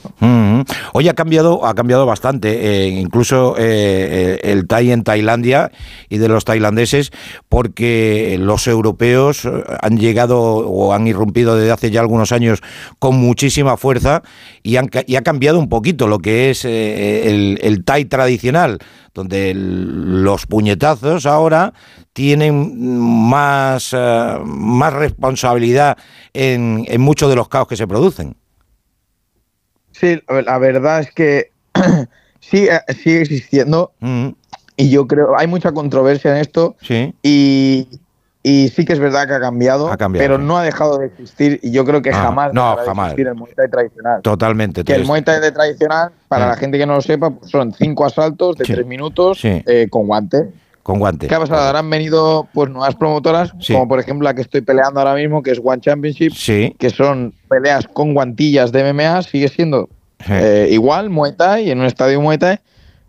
Hoy 0.94 1.08
ha 1.08 1.14
cambiado, 1.14 1.66
ha 1.66 1.76
cambiado 1.76 2.06
bastante, 2.08 2.86
eh, 2.86 2.88
incluso 2.88 3.56
eh, 3.58 4.40
eh, 4.42 4.52
el 4.52 4.68
Thai 4.68 4.92
en 4.92 5.04
Tailandia 5.04 5.72
y 6.10 6.18
de 6.18 6.28
los 6.28 6.46
tailandeses, 6.46 7.12
porque 7.48 8.38
los 8.40 8.68
europeos 8.68 9.48
han 9.82 9.98
llegado 9.98 10.40
o 10.40 10.94
han 10.94 11.06
irrumpido 11.08 11.56
desde 11.56 11.72
hace 11.72 11.92
ya 11.92 12.02
algunos 12.02 12.32
años 12.32 12.62
con 12.98 13.18
muchísima 13.18 13.78
fuerza 13.78 14.24
y, 14.64 14.78
han, 14.78 14.90
y 15.06 15.16
ha 15.16 15.22
cambiado 15.22 15.60
un 15.60 15.70
poquito 15.70 16.08
lo 16.08 16.20
que 16.20 16.50
es 16.50 16.66
el, 16.66 17.60
el 17.62 17.84
Thai 17.84 18.06
tradicional 18.06 18.80
donde 19.14 19.54
los 19.56 20.46
puñetazos 20.48 21.26
ahora 21.26 21.74
tienen 22.14 23.00
más, 23.30 23.94
eh, 23.94 24.40
más 24.44 24.94
responsabilidad 24.94 25.98
en, 26.34 26.86
en 26.88 27.02
muchos 27.02 27.30
de 27.30 27.36
los 27.36 27.50
caos 27.50 27.68
que 27.68 27.78
se 27.78 27.88
producen. 27.88 28.36
Sí, 29.92 30.22
la 30.28 30.58
verdad 30.58 31.02
es 31.02 31.12
que 31.12 31.52
sí, 32.40 32.68
eh, 32.68 32.80
sigue 33.02 33.22
existiendo. 33.22 33.94
Mm. 34.00 34.30
Y 34.76 34.90
yo 34.90 35.08
creo, 35.08 35.38
hay 35.38 35.48
mucha 35.48 35.72
controversia 35.72 36.32
en 36.32 36.38
esto. 36.38 36.76
Sí. 36.82 37.14
Y, 37.22 37.88
y 38.46 38.68
sí 38.70 38.84
que 38.84 38.92
es 38.92 39.00
verdad 39.00 39.26
que 39.26 39.34
ha 39.34 39.40
cambiado, 39.40 39.90
pero 40.12 40.38
no 40.38 40.58
ha 40.58 40.64
dejado 40.64 40.98
de 40.98 41.08
existir 41.08 41.62
y 41.64 41.72
yo 41.72 41.86
creo 41.86 42.02
que 42.02 42.10
ah, 42.10 42.24
jamás 42.24 42.54
no, 42.54 42.76
jamás. 42.86 43.08
existir 43.08 43.28
el 43.28 43.36
Muay 43.36 43.54
Thai 43.54 43.70
tradicional. 43.70 44.22
Totalmente. 44.22 44.84
Que 44.84 44.96
el 44.96 45.06
Muay 45.06 45.22
Thai 45.22 45.40
tradicional, 45.54 46.12
para 46.28 46.48
la 46.48 46.58
gente 46.58 46.78
que 46.78 46.86
no 46.86 46.96
lo 46.96 47.02
sepa, 47.02 47.30
pues 47.30 47.50
son 47.50 47.74
cinco 47.74 48.06
asaltos 48.06 48.58
de 48.58 48.66
tres 48.66 48.86
minutos 48.86 49.40
eh, 49.44 49.88
con 49.90 50.08
guante. 50.08 50.50
Con 50.84 51.00
guante. 51.00 51.28
¿Qué 51.28 51.36
ha 51.36 51.40
pasado? 51.40 51.62
Ahora 51.62 51.80
han 51.80 51.90
venido 51.90 52.50
pues 52.54 52.70
nuevas 52.70 52.96
promotoras, 52.96 53.54
como 53.66 53.88
por 53.88 54.02
ejemplo 54.02 54.26
la 54.26 54.34
que 54.34 54.42
estoy 54.42 54.60
peleando 54.60 55.00
ahora 55.00 55.16
mismo, 55.16 55.42
que 55.42 55.52
es 55.52 55.62
One 55.64 55.80
Championship, 55.80 56.34
que 56.78 56.90
son 56.90 57.34
peleas 57.48 57.88
con 57.88 58.14
guantillas 58.14 58.74
de 58.74 58.92
MMA, 58.92 59.22
sigue 59.22 59.48
siendo 59.48 59.88
Eh, 60.30 60.68
igual, 60.72 61.10
Muay 61.10 61.34
Thai, 61.34 61.72
en 61.72 61.80
un 61.80 61.86
estadio 61.86 62.20
Muay 62.20 62.38
Thai, 62.38 62.60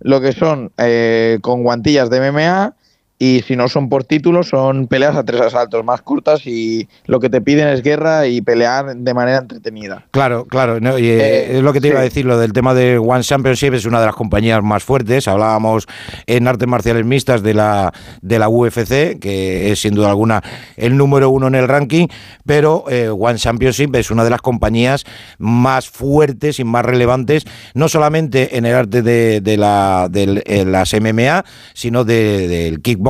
lo 0.00 0.20
que 0.20 0.32
son 0.32 0.70
eh, 0.78 1.38
con 1.42 1.62
guantillas 1.64 2.10
de 2.10 2.30
MMA 2.30 2.74
y 3.18 3.42
si 3.46 3.54
no 3.54 3.68
son 3.68 3.88
por 3.88 4.04
títulos, 4.04 4.48
son 4.48 4.88
peleas 4.88 5.14
a 5.14 5.22
tres 5.22 5.40
asaltos 5.40 5.84
más 5.84 6.02
cortas 6.02 6.46
y 6.46 6.88
lo 7.06 7.20
que 7.20 7.30
te 7.30 7.40
piden 7.40 7.68
es 7.68 7.82
guerra 7.82 8.26
y 8.26 8.40
pelear 8.40 8.96
de 8.96 9.14
manera 9.14 9.38
entretenida. 9.38 10.06
Claro, 10.10 10.46
claro, 10.46 10.78
y, 10.98 11.06
eh, 11.06 11.18
eh, 11.20 11.56
es 11.58 11.62
lo 11.62 11.72
que 11.72 11.80
te 11.80 11.88
iba 11.88 12.00
a 12.00 12.02
decir, 12.02 12.24
lo 12.24 12.38
del 12.38 12.52
tema 12.52 12.74
de 12.74 12.98
One 12.98 13.22
Championship 13.22 13.74
es 13.74 13.86
una 13.86 14.00
de 14.00 14.06
las 14.06 14.16
compañías 14.16 14.62
más 14.62 14.82
fuertes, 14.82 15.28
hablábamos 15.28 15.86
en 16.26 16.48
artes 16.48 16.66
marciales 16.66 17.04
mixtas 17.04 17.42
de 17.42 17.54
la, 17.54 17.92
de 18.20 18.38
la 18.38 18.48
UFC, 18.48 19.18
que 19.20 19.70
es 19.70 19.80
sin 19.80 19.94
duda 19.94 20.10
alguna 20.10 20.42
el 20.76 20.96
número 20.96 21.30
uno 21.30 21.46
en 21.46 21.54
el 21.54 21.68
ranking, 21.68 22.08
pero 22.44 22.84
eh, 22.88 23.08
One 23.08 23.38
Championship 23.38 23.94
es 23.94 24.10
una 24.10 24.24
de 24.24 24.30
las 24.30 24.42
compañías 24.42 25.04
más 25.38 25.88
fuertes 25.88 26.58
y 26.58 26.64
más 26.64 26.84
relevantes, 26.84 27.44
no 27.74 27.88
solamente 27.88 28.56
en 28.58 28.66
el 28.66 28.74
arte 28.74 29.02
de, 29.02 29.56
la, 29.56 30.08
de 30.10 30.64
las 30.66 30.92
MMA, 30.94 31.44
sino 31.74 32.04
del 32.04 32.82
kickboxing 32.82 33.03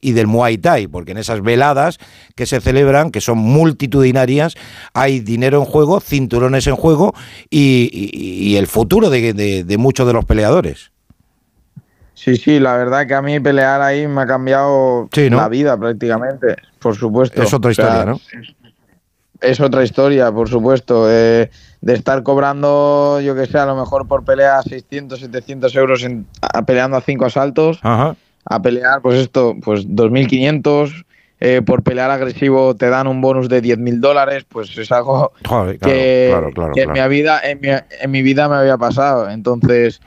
y 0.00 0.12
del 0.12 0.26
Muay 0.26 0.58
Thai, 0.58 0.86
porque 0.86 1.12
en 1.12 1.18
esas 1.18 1.42
veladas 1.42 1.98
que 2.34 2.46
se 2.46 2.60
celebran, 2.60 3.10
que 3.10 3.20
son 3.20 3.38
multitudinarias, 3.38 4.54
hay 4.94 5.20
dinero 5.20 5.58
en 5.58 5.64
juego, 5.64 6.00
cinturones 6.00 6.66
en 6.66 6.76
juego 6.76 7.14
y, 7.50 8.56
el 8.56 8.66
futuro 8.66 9.10
de, 9.10 9.76
muchos 9.78 10.06
de 10.06 10.12
los 10.12 10.24
peleadores. 10.24 10.90
Sí, 12.14 12.36
sí, 12.36 12.60
la 12.60 12.76
verdad 12.76 13.06
que 13.06 13.14
a 13.14 13.22
mí 13.22 13.40
pelear 13.40 13.80
ahí 13.80 14.06
me 14.06 14.22
ha 14.22 14.26
cambiado 14.26 15.08
la 15.12 15.48
vida 15.48 15.76
prácticamente, 15.76 16.56
por 16.78 16.94
supuesto. 16.94 17.42
Es 17.42 17.52
otra 17.52 17.72
historia, 17.72 18.04
¿no? 18.04 18.20
Es 19.40 19.58
otra 19.58 19.82
historia, 19.82 20.30
por 20.30 20.48
supuesto. 20.48 21.10
Eh, 21.10 21.50
de 21.80 21.94
estar 21.94 22.22
cobrando, 22.22 23.20
yo 23.20 23.34
que 23.34 23.46
sé, 23.46 23.58
a 23.58 23.66
lo 23.66 23.74
mejor 23.74 24.06
por 24.06 24.24
pelea 24.24 24.62
600, 24.62 25.18
700 25.18 25.74
euros 25.74 26.04
en, 26.04 26.26
peleando 26.64 26.96
a 26.96 27.00
cinco 27.00 27.24
asaltos. 27.24 27.80
Ajá 27.82 28.14
a 28.44 28.60
pelear, 28.60 29.02
pues 29.02 29.18
esto, 29.18 29.56
pues 29.62 29.86
2.500. 29.88 31.04
Eh, 31.44 31.60
por 31.60 31.82
pelear 31.82 32.08
agresivo 32.12 32.76
te 32.76 32.88
dan 32.88 33.08
un 33.08 33.20
bonus 33.20 33.48
de 33.48 33.60
10.000 33.60 33.98
dólares, 33.98 34.46
pues 34.48 34.78
es 34.78 34.92
algo 34.92 35.32
que, 35.80 36.30
en, 36.76 36.92
mi 36.92 37.08
vida, 37.08 37.40
en, 37.42 37.60
mi, 37.60 37.66
en 37.68 38.10
mi 38.12 38.22
vida 38.22 38.48
me 38.48 38.54
había 38.54 38.78
pasado. 38.78 39.28
Entonces, 39.28 40.00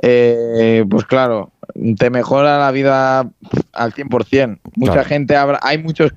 eh, 0.00 0.82
pues 0.88 1.04
claro, 1.04 1.52
te 1.98 2.08
mejora 2.08 2.58
la 2.58 2.70
vida 2.70 3.30
al 3.74 3.92
100%. 3.92 4.60
Mucha 4.76 5.04
gente, 5.04 5.36
habrá, 5.36 5.60
hay 5.62 5.76
muchos 5.76 6.10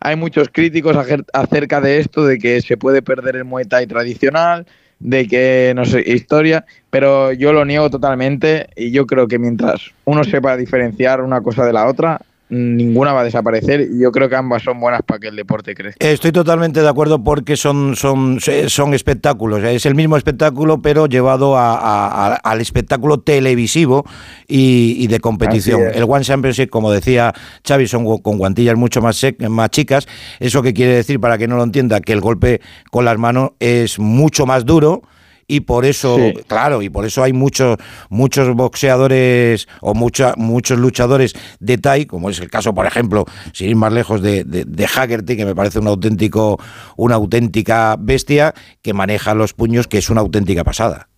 hay 0.00 0.16
muchos 0.16 0.50
críticos 0.52 0.94
acerca 1.32 1.80
de 1.80 1.98
esto, 1.98 2.26
de 2.26 2.38
que 2.38 2.60
se 2.60 2.76
puede 2.76 3.00
perder 3.00 3.36
el 3.36 3.44
Muay 3.44 3.64
Thai 3.64 3.86
tradicional, 3.86 4.66
de 4.98 5.28
que, 5.28 5.72
no 5.76 5.84
sé, 5.84 6.02
historia, 6.06 6.64
pero 6.90 7.32
yo 7.32 7.52
lo 7.52 7.64
niego 7.64 7.90
totalmente 7.90 8.68
y 8.76 8.90
yo 8.90 9.06
creo 9.06 9.28
que 9.28 9.38
mientras 9.38 9.90
uno 10.04 10.24
sepa 10.24 10.56
diferenciar 10.56 11.20
una 11.20 11.40
cosa 11.40 11.66
de 11.66 11.72
la 11.72 11.86
otra, 11.86 12.20
ninguna 12.48 13.12
va 13.12 13.22
a 13.22 13.24
desaparecer 13.24 13.88
y 13.90 14.00
yo 14.00 14.12
creo 14.12 14.28
que 14.28 14.36
ambas 14.36 14.62
son 14.62 14.78
buenas 14.80 15.02
para 15.02 15.18
que 15.18 15.28
el 15.28 15.36
deporte 15.36 15.74
crezca. 15.74 16.06
Estoy 16.06 16.32
totalmente 16.32 16.80
de 16.80 16.88
acuerdo 16.88 17.22
porque 17.22 17.56
son, 17.56 17.96
son, 17.96 18.38
son 18.40 18.94
espectáculos, 18.94 19.62
es 19.64 19.86
el 19.86 19.94
mismo 19.94 20.16
espectáculo 20.16 20.80
pero 20.80 21.06
llevado 21.06 21.56
al 21.58 22.60
espectáculo 22.60 23.18
televisivo 23.18 24.04
y, 24.46 25.06
de 25.06 25.20
competición. 25.20 25.82
El 25.94 26.04
One 26.04 26.24
Championship, 26.24 26.68
como 26.68 26.90
decía 26.90 27.32
Xavi, 27.66 27.86
son 27.86 28.18
con 28.18 28.38
guantillas 28.38 28.76
mucho 28.76 29.00
más, 29.00 29.24
más 29.48 29.70
chicas, 29.70 30.06
eso 30.40 30.62
que 30.62 30.72
quiere 30.72 30.94
decir, 30.94 31.20
para 31.20 31.38
que 31.38 31.48
no 31.48 31.56
lo 31.56 31.64
entienda, 31.64 32.00
que 32.00 32.12
el 32.12 32.20
golpe 32.20 32.60
con 32.90 33.04
las 33.04 33.18
manos 33.18 33.52
es 33.58 33.98
mucho 33.98 34.46
más 34.46 34.64
duro, 34.64 35.02
y 35.48 35.60
por 35.60 35.84
eso, 35.84 36.18
claro, 36.48 36.82
y 36.82 36.88
por 36.88 37.04
eso 37.04 37.22
hay 37.22 37.32
muchos 37.32 37.76
muchos 38.10 38.54
boxeadores 38.54 39.68
o 39.80 39.94
muchos 39.94 40.78
luchadores 40.78 41.34
de 41.60 41.78
Thai, 41.78 42.06
como 42.06 42.30
es 42.30 42.40
el 42.40 42.50
caso, 42.50 42.74
por 42.74 42.86
ejemplo, 42.86 43.26
sin 43.52 43.70
ir 43.70 43.76
más 43.76 43.92
lejos 43.92 44.22
de, 44.22 44.44
de, 44.44 44.86
Haggerty, 44.86 45.36
que 45.36 45.44
me 45.44 45.54
parece 45.54 45.78
un 45.78 45.86
auténtico, 45.86 46.58
una 46.96 47.14
auténtica 47.14 47.96
bestia, 47.98 48.54
que 48.82 48.92
maneja 48.92 49.34
los 49.34 49.52
puños, 49.52 49.86
que 49.86 49.98
es 49.98 50.10
una 50.10 50.20
auténtica 50.20 50.64
pasada. 50.64 51.08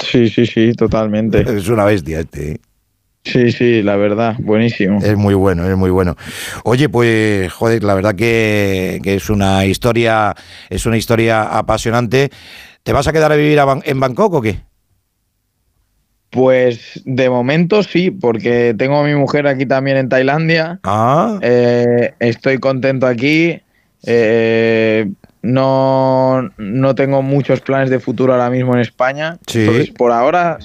Sí, 0.00 0.28
sí, 0.28 0.46
sí, 0.46 0.72
totalmente. 0.74 1.40
Es 1.40 1.68
una 1.68 1.84
bestia 1.84 2.20
este. 2.20 2.60
Sí, 3.24 3.52
sí, 3.52 3.82
la 3.82 3.96
verdad, 3.96 4.36
buenísimo. 4.38 4.98
Es 5.00 5.16
muy 5.16 5.34
bueno, 5.34 5.68
es 5.68 5.76
muy 5.76 5.90
bueno. 5.90 6.16
Oye, 6.64 6.88
pues, 6.88 7.52
joder, 7.52 7.84
la 7.84 7.94
verdad 7.94 8.14
que, 8.14 9.00
que 9.02 9.14
es 9.14 9.30
una 9.30 9.64
historia, 9.64 10.34
es 10.68 10.86
una 10.86 10.96
historia 10.96 11.42
apasionante. 11.42 12.30
¿Te 12.82 12.92
vas 12.92 13.06
a 13.06 13.12
quedar 13.12 13.30
a 13.30 13.36
vivir 13.36 13.60
en 13.84 14.00
Bangkok 14.00 14.34
o 14.34 14.42
qué? 14.42 14.60
Pues 16.30 17.02
de 17.04 17.28
momento 17.28 17.82
sí, 17.82 18.10
porque 18.10 18.74
tengo 18.76 18.98
a 18.98 19.04
mi 19.04 19.14
mujer 19.14 19.46
aquí 19.46 19.66
también 19.66 19.98
en 19.98 20.08
Tailandia. 20.08 20.80
Ah. 20.82 21.38
Eh, 21.42 22.14
estoy 22.18 22.58
contento 22.58 23.06
aquí. 23.06 23.60
Eh, 24.04 25.12
no, 25.42 26.50
no 26.56 26.94
tengo 26.94 27.20
muchos 27.22 27.60
planes 27.60 27.90
de 27.90 28.00
futuro 28.00 28.32
ahora 28.32 28.48
mismo 28.48 28.74
en 28.74 28.80
España. 28.80 29.36
Sí. 29.46 29.60
Entonces, 29.60 29.90
por 29.90 30.10
ahora, 30.10 30.58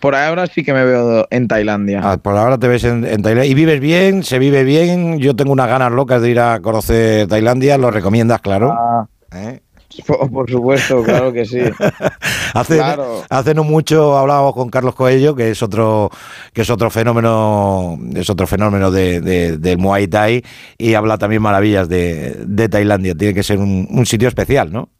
por 0.00 0.14
ahora 0.14 0.46
sí 0.46 0.64
que 0.64 0.72
me 0.72 0.84
veo 0.84 1.26
en 1.30 1.48
Tailandia. 1.48 2.00
Ah, 2.02 2.16
por 2.16 2.36
ahora 2.36 2.58
te 2.58 2.68
ves 2.68 2.84
en, 2.84 3.02
Tailandia. 3.02 3.44
¿Y 3.44 3.54
vives 3.54 3.80
bien? 3.80 4.22
¿Se 4.22 4.38
vive 4.38 4.64
bien? 4.64 5.18
Yo 5.18 5.34
tengo 5.34 5.52
unas 5.52 5.68
ganas 5.68 5.92
locas 5.92 6.22
de 6.22 6.30
ir 6.30 6.40
a 6.40 6.60
conocer 6.60 7.26
Tailandia. 7.28 7.78
¿Lo 7.78 7.90
recomiendas, 7.90 8.40
claro? 8.40 8.72
Ah. 8.72 9.06
¿Eh? 9.32 9.60
Por 10.06 10.50
supuesto, 10.50 11.02
claro 11.02 11.32
que 11.32 11.44
sí. 11.44 11.60
hace, 12.54 13.54
no 13.54 13.64
mucho 13.64 14.16
hablábamos 14.16 14.54
con 14.54 14.68
Carlos 14.68 14.94
Coello, 14.94 15.34
que 15.34 15.50
es 15.50 15.62
otro, 15.62 16.10
que 16.52 16.62
es 16.62 16.70
otro 16.70 16.90
fenómeno, 16.90 17.98
es 18.14 18.28
otro 18.28 18.46
fenómeno 18.46 18.90
de, 18.90 19.20
del 19.58 19.78
Muay 19.78 20.08
Thai, 20.08 20.42
y 20.76 20.94
habla 20.94 21.18
también 21.18 21.42
maravillas 21.42 21.88
de, 21.88 22.68
Tailandia. 22.70 23.14
Tiene 23.14 23.34
que 23.34 23.42
ser 23.42 23.58
un, 23.58 24.04
sitio 24.06 24.28
especial, 24.28 24.72
¿no? 24.72 24.90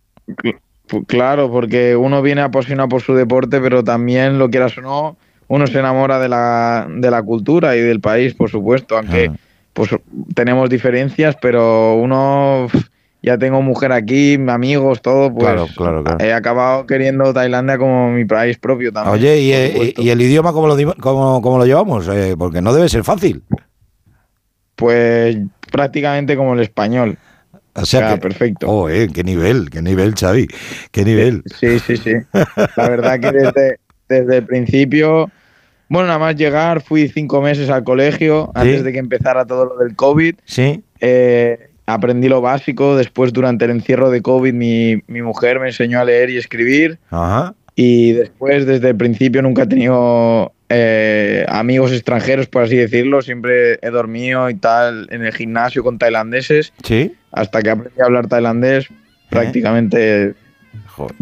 Claro, 1.07 1.51
porque 1.51 1.97
uno 1.97 2.23
viene 2.23 2.41
apasionado 2.41 2.89
por 2.89 3.03
su 3.03 3.15
deporte, 3.15 3.61
pero 3.61 3.85
también, 3.85 4.39
lo 4.39 4.51
quieras 4.51 4.77
o 4.79 4.81
no, 4.81 5.17
uno 5.49 5.67
se 5.67 5.79
enamora 5.79 6.19
de 6.19 6.29
la, 6.29 6.87
de 6.89 7.11
la 7.11 7.23
cultura 7.23 7.77
y 7.77 7.81
del 7.81 8.01
país, 8.01 8.35
por 8.35 8.51
supuesto, 8.51 8.97
aunque 8.97 9.31
ah. 9.33 9.37
pues 9.73 9.91
tenemos 10.35 10.69
diferencias, 10.69 11.37
pero 11.41 11.95
uno 11.97 12.69
ya 13.23 13.37
tengo 13.37 13.61
mujer 13.63 13.93
aquí, 13.93 14.39
amigos, 14.49 15.03
todo, 15.03 15.35
pues 15.35 15.61
he 16.21 16.33
acabado 16.33 16.87
queriendo 16.87 17.33
Tailandia 17.35 17.77
como 17.77 18.11
mi 18.11 18.25
país 18.25 18.59
propio 18.59 18.93
también. 18.93 19.15
Oye, 19.15 19.41
¿y, 19.41 19.53
eh, 19.53 19.95
el 19.97 20.21
idioma 20.21 20.53
cómo 20.53 20.69
lo, 20.69 20.95
cómo, 20.97 21.59
lo 21.59 21.67
llevamos? 21.67 22.09
Eh, 22.09 22.37
porque 22.39 22.63
no 22.63 22.73
debe 22.73 22.89
ser 22.89 23.03
fácil. 23.03 23.43
Pues 24.77 25.37
prácticamente 25.73 26.37
como 26.37 26.55
el 26.55 26.61
español. 26.61 27.19
O 27.81 27.87
sea, 27.87 28.17
perfecto. 28.19 28.69
Oh, 28.69 28.89
eh, 28.89 29.09
qué 29.13 29.25
nivel, 29.25 29.71
qué 29.71 29.83
nivel, 29.83 30.15
Xavi, 30.15 30.49
qué 30.91 31.05
nivel. 31.05 31.43
Sí, 31.59 31.79
sí, 31.79 31.97
sí. 31.97 32.13
La 32.77 32.89
verdad 32.89 33.21
que 33.21 33.33
desde, 33.33 33.79
desde 34.09 34.37
el 34.39 34.45
principio, 34.45 35.31
bueno, 35.89 36.07
nada 36.09 36.19
más 36.19 36.37
llegar, 36.37 36.83
fui 36.83 37.09
cinco 37.09 37.41
meses 37.41 37.71
al 37.71 37.85
colegio 37.85 38.51
antes 38.55 38.85
de 38.85 38.93
que 38.93 38.99
empezara 38.99 39.45
todo 39.45 39.65
lo 39.65 39.77
del 39.77 39.95
COVID. 39.97 40.35
Sí. 40.45 40.83
Eh, 41.01 41.71
aprendí 41.87 42.29
lo 42.29 42.41
básico. 42.41 42.97
Después, 42.97 43.33
durante 43.33 43.65
el 43.65 43.71
encierro 43.71 44.11
de 44.11 44.21
COVID, 44.21 44.53
mi, 44.53 45.03
mi 45.07 45.23
mujer 45.23 45.61
me 45.61 45.69
enseñó 45.69 46.01
a 46.01 46.05
leer 46.05 46.31
y 46.31 46.37
escribir. 46.37 46.99
Y 47.75 48.13
después, 48.13 48.67
desde 48.67 48.89
el 48.89 48.97
principio, 48.97 49.41
nunca 49.41 49.63
he 49.63 49.67
tenido 49.67 50.53
eh, 50.69 51.47
amigos 51.49 51.93
extranjeros, 51.93 52.47
por 52.47 52.65
así 52.65 52.77
decirlo. 52.77 53.23
Siempre 53.23 53.79
he 53.83 53.91
dormido 53.91 54.51
y 54.51 54.55
tal 54.55 55.09
en 55.11 55.25
el 55.25 55.33
gimnasio 55.33 55.83
con 55.83 55.99
tailandeses. 55.99 56.73
Sí. 56.83 57.15
Hasta 57.33 57.63
que 57.63 57.71
aprendí 57.71 58.01
a 58.01 58.05
hablar 58.05 58.27
tailandés, 58.29 58.87
¿Eh? 58.87 58.95
prácticamente. 59.31 60.35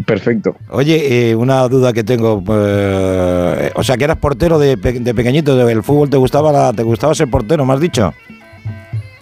Perfecto. 0.05 0.55
Oye, 0.69 1.29
eh, 1.29 1.35
una 1.35 1.67
duda 1.67 1.93
que 1.93 2.03
tengo. 2.03 2.43
o 2.43 3.83
sea, 3.83 3.97
que 3.97 4.03
eras 4.03 4.17
portero 4.17 4.57
de, 4.57 4.75
de 4.75 5.13
pequeñito, 5.13 5.55
del 5.55 5.83
fútbol 5.83 6.09
te 6.09 6.17
gustaba, 6.17 6.73
te 6.73 6.83
gustaba 6.83 7.13
ser 7.13 7.29
portero, 7.29 7.65
me 7.65 7.73
has 7.73 7.79
dicho. 7.79 8.13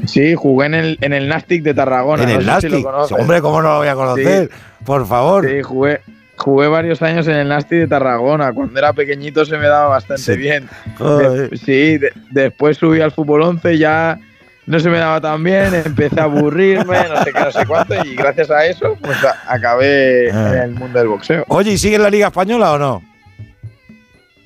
Sí, 0.08 0.36
jugué 0.36 0.68
en 0.68 0.74
el, 0.74 0.98
en 1.02 1.14
el 1.14 1.28
Nastic 1.28 1.64
de 1.64 1.74
Tarragona. 1.74 2.24
¿En 2.24 2.30
el 2.30 2.46
Nastic? 2.46 2.86
Hombre, 3.12 3.42
¿cómo 3.42 3.62
no 3.62 3.70
lo 3.70 3.78
voy 3.78 3.88
a 3.88 3.96
conocer? 3.96 4.50
Por 4.86 5.06
favor. 5.08 5.50
Sí, 5.50 5.62
jugué, 5.62 6.02
jugué 6.38 6.68
varios 6.68 7.02
años 7.02 7.28
en 7.28 7.36
el 7.36 7.48
Nastic 7.48 7.80
de 7.80 7.88
Tarragona. 7.88 8.54
Cuando 8.54 8.78
era 8.78 8.94
pequeñito 8.94 9.46
se 9.46 9.58
me 9.58 9.68
daba 9.68 9.90
bastante 9.90 10.36
bien. 10.36 10.68
sí, 11.64 12.00
después 12.32 12.78
subí 12.78 13.02
al 13.02 13.12
fútbol 13.12 13.44
11 13.44 13.78
ya 13.78 14.20
no 14.66 14.80
se 14.80 14.90
me 14.90 14.98
daba 14.98 15.22
tan 15.22 15.44
bien, 15.44 15.74
empecé 15.74 16.20
a 16.20 16.24
aburrirme, 16.24 16.98
no 17.08 17.24
sé 17.24 17.32
qué, 17.32 17.40
no 17.40 17.52
sé 17.52 17.66
cuánto, 17.68 17.94
y 18.04 18.16
gracias 18.16 18.50
a 18.50 18.66
eso, 18.66 18.98
pues 19.00 19.18
acabé 19.48 20.32
ah. 20.32 20.54
en 20.54 20.62
el 20.62 20.72
mundo 20.72 20.98
del 20.98 21.08
boxeo. 21.08 21.46
Oye, 21.50 21.74
¿y 21.74 21.78
sigue 21.78 21.98
en 21.98 22.02
la 22.02 22.10
Liga 22.10 22.28
Española 22.28 22.74
o 22.74 22.80
no? 22.80 23.15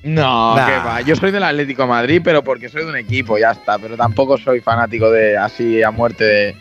No, 0.02 0.54
que 0.54 0.72
va. 0.72 1.00
Yo 1.02 1.14
soy 1.14 1.30
del 1.30 1.42
Atlético 1.42 1.82
de 1.82 1.88
Madrid, 1.88 2.20
pero 2.24 2.42
porque 2.42 2.68
soy 2.68 2.84
de 2.84 2.90
un 2.90 2.96
equipo, 2.96 3.36
ya 3.38 3.50
está. 3.50 3.78
Pero 3.78 3.96
tampoco 3.96 4.38
soy 4.38 4.60
fanático 4.60 5.10
de 5.10 5.36
así 5.36 5.82
a 5.82 5.90
muerte 5.90 6.56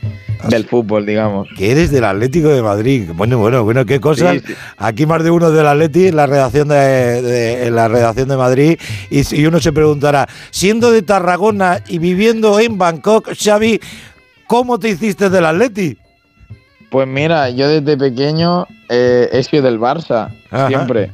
del 0.50 0.66
fútbol, 0.66 1.06
digamos. 1.06 1.48
Que 1.58 1.72
eres 1.72 1.92
del 1.92 2.04
Atlético 2.04 2.50
de 2.50 2.62
Madrid. 2.62 3.10
Bueno, 3.14 3.38
bueno, 3.38 3.64
bueno, 3.64 3.86
qué 3.86 4.00
cosas. 4.00 4.42
Aquí 4.78 5.06
más 5.06 5.24
de 5.24 5.32
uno 5.32 5.52
del 5.52 5.68
Atleti 5.68 6.08
en 6.08 6.16
la 6.16 6.26
redacción 6.26 6.68
de, 6.68 7.68
en 7.68 7.76
la 7.76 7.88
redacción 7.88 8.28
de 8.28 8.38
Madrid 8.38 8.80
y, 9.10 9.36
y, 9.36 9.46
uno 9.46 9.60
se 9.60 9.72
preguntará, 9.72 10.28
siendo 10.52 10.92
de 10.92 11.02
Tarragona 11.02 11.82
y 11.88 12.00
viviendo 12.00 12.60
en 12.60 12.78
Bangkok, 12.78 13.30
Xavi, 13.38 13.80
¿cómo 14.48 14.80
te 14.80 14.90
hiciste 14.90 15.30
del 15.30 15.46
Atleti? 15.46 15.98
Pues 16.90 17.08
mira, 17.08 17.50
yo 17.50 17.68
desde 17.68 17.98
pequeño 17.98 18.66
eh, 18.90 19.30
he 19.32 19.44
sido 19.44 19.64
del 19.64 19.80
Barça, 19.80 20.30
siempre. 20.68 21.12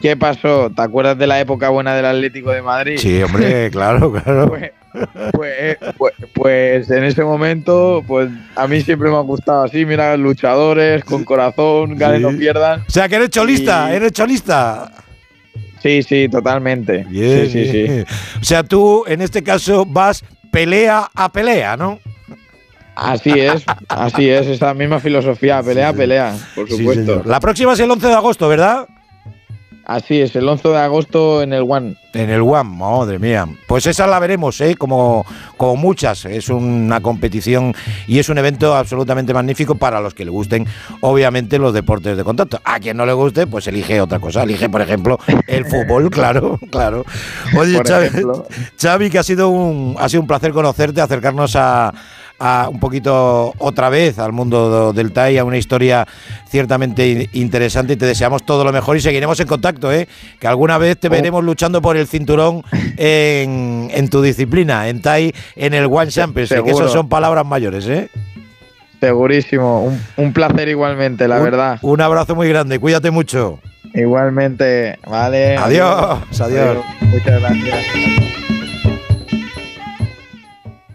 ¿Qué 0.00 0.16
pasó? 0.16 0.70
¿Te 0.74 0.82
acuerdas 0.82 1.16
de 1.18 1.26
la 1.26 1.40
época 1.40 1.70
buena 1.70 1.94
del 1.94 2.04
Atlético 2.04 2.50
de 2.50 2.62
Madrid? 2.62 2.98
Sí, 2.98 3.22
hombre, 3.22 3.70
claro, 3.72 4.12
claro. 4.12 4.48
Pues, 4.48 4.72
pues, 5.32 5.76
pues, 5.96 6.14
pues, 6.34 6.90
en 6.90 7.04
ese 7.04 7.22
momento, 7.24 8.02
pues 8.06 8.30
a 8.54 8.66
mí 8.66 8.80
siempre 8.82 9.10
me 9.10 9.16
ha 9.16 9.20
gustado 9.20 9.64
así, 9.64 9.84
mira, 9.84 10.16
luchadores, 10.16 11.04
con 11.04 11.24
corazón, 11.24 11.96
ganen 11.96 12.22
no 12.22 12.30
pierdan. 12.36 12.82
O 12.86 12.90
sea, 12.90 13.08
que 13.08 13.16
eres 13.16 13.30
cholista, 13.30 13.94
eres 13.94 14.12
cholista. 14.12 14.92
Sí, 15.82 16.02
sí, 16.02 16.28
totalmente. 16.28 17.06
sí, 17.10 17.48
sí, 17.50 17.70
sí. 17.70 18.04
O 18.40 18.44
sea, 18.44 18.62
tú 18.62 19.04
en 19.06 19.22
este 19.22 19.42
caso 19.42 19.86
vas 19.86 20.24
pelea 20.50 21.08
a 21.14 21.30
pelea, 21.30 21.76
¿no? 21.76 22.00
Así 22.96 23.30
es, 23.30 23.62
así 23.88 24.30
es, 24.30 24.46
esa 24.46 24.72
misma 24.72 25.00
filosofía, 25.00 25.62
pelea, 25.62 25.92
pelea, 25.92 26.34
por 26.54 26.66
supuesto. 26.68 27.22
la 27.26 27.40
próxima 27.40 27.74
es 27.74 27.80
el 27.80 27.90
11 27.90 28.06
de 28.06 28.14
agosto, 28.14 28.48
¿verdad? 28.48 28.86
Así 29.86 30.20
es, 30.20 30.34
el 30.34 30.48
11 30.48 30.68
de 30.68 30.78
agosto 30.78 31.42
en 31.42 31.52
el 31.52 31.62
One. 31.62 31.94
En 32.12 32.28
el 32.28 32.40
One, 32.40 32.64
madre 32.64 33.20
mía. 33.20 33.46
Pues 33.68 33.86
esa 33.86 34.08
la 34.08 34.18
veremos, 34.18 34.60
¿eh? 34.60 34.74
como, 34.74 35.24
como 35.56 35.76
muchas. 35.76 36.24
Es 36.24 36.48
una 36.48 37.00
competición 37.00 37.72
y 38.08 38.18
es 38.18 38.28
un 38.28 38.36
evento 38.38 38.74
absolutamente 38.74 39.32
magnífico 39.32 39.76
para 39.76 40.00
los 40.00 40.12
que 40.12 40.24
le 40.24 40.32
gusten, 40.32 40.66
obviamente, 41.02 41.60
los 41.60 41.72
deportes 41.72 42.16
de 42.16 42.24
contacto. 42.24 42.60
A 42.64 42.80
quien 42.80 42.96
no 42.96 43.06
le 43.06 43.12
guste, 43.12 43.46
pues 43.46 43.68
elige 43.68 44.00
otra 44.00 44.18
cosa. 44.18 44.42
Elige, 44.42 44.68
por 44.68 44.82
ejemplo, 44.82 45.20
el 45.46 45.64
fútbol, 45.70 46.10
claro, 46.10 46.58
claro. 46.72 47.04
Oye, 47.56 47.80
Xavi, 48.76 49.08
que 49.08 49.18
ha 49.20 49.22
sido, 49.22 49.50
un, 49.50 49.94
ha 50.00 50.08
sido 50.08 50.22
un 50.22 50.26
placer 50.26 50.50
conocerte, 50.50 51.00
acercarnos 51.00 51.54
a 51.54 51.94
a 52.38 52.68
un 52.70 52.80
poquito 52.80 53.54
otra 53.58 53.88
vez 53.88 54.18
al 54.18 54.32
mundo 54.32 54.92
del 54.92 55.12
TAI, 55.12 55.38
a 55.38 55.44
una 55.44 55.56
historia 55.56 56.06
ciertamente 56.48 57.28
interesante 57.32 57.94
y 57.94 57.96
te 57.96 58.06
deseamos 58.06 58.44
todo 58.44 58.64
lo 58.64 58.72
mejor 58.72 58.96
y 58.96 59.00
seguiremos 59.00 59.38
en 59.40 59.46
contacto, 59.46 59.92
¿eh? 59.92 60.08
que 60.38 60.46
alguna 60.46 60.78
vez 60.78 60.98
te 60.98 61.08
oh. 61.08 61.10
veremos 61.10 61.44
luchando 61.44 61.80
por 61.80 61.96
el 61.96 62.06
cinturón 62.06 62.62
en, 62.96 63.88
en 63.92 64.08
tu 64.08 64.22
disciplina, 64.22 64.88
en 64.88 65.00
TAI, 65.00 65.34
en 65.54 65.74
el 65.74 65.86
One 65.86 66.10
Champions, 66.10 66.50
que 66.50 66.70
eso 66.70 66.88
son 66.88 67.08
palabras 67.08 67.46
mayores. 67.46 67.86
¿eh? 67.86 68.08
Segurísimo, 69.00 69.92
un, 70.16 70.32
placer 70.32 70.68
igualmente, 70.68 71.28
la 71.28 71.38
verdad. 71.38 71.78
Un 71.82 72.00
abrazo 72.00 72.34
muy 72.34 72.48
grande, 72.48 72.78
cuídate 72.78 73.10
mucho. 73.10 73.60
Igualmente, 73.94 74.98
vale. 75.06 75.56
adiós. 75.56 76.20
adiós. 76.40 76.78
Muchas 77.00 77.40
gracias. 77.40 78.25